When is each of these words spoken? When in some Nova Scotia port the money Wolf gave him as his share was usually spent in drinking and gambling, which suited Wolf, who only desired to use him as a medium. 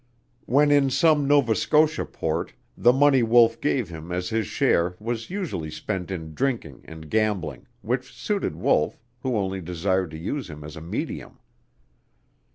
When 0.47 0.71
in 0.71 0.89
some 0.89 1.27
Nova 1.27 1.53
Scotia 1.53 2.05
port 2.07 2.53
the 2.75 2.91
money 2.91 3.21
Wolf 3.21 3.61
gave 3.61 3.89
him 3.89 4.11
as 4.11 4.29
his 4.29 4.47
share 4.47 4.95
was 4.99 5.29
usually 5.29 5.69
spent 5.69 6.09
in 6.09 6.33
drinking 6.33 6.81
and 6.85 7.07
gambling, 7.07 7.67
which 7.83 8.11
suited 8.11 8.55
Wolf, 8.55 8.97
who 9.19 9.37
only 9.37 9.61
desired 9.61 10.09
to 10.09 10.17
use 10.17 10.49
him 10.49 10.63
as 10.63 10.75
a 10.75 10.81
medium. 10.81 11.37